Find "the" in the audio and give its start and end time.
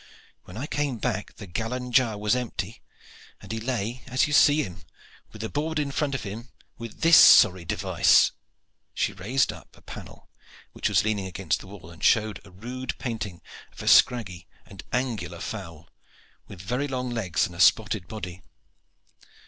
1.35-1.45, 5.43-5.47, 11.59-11.67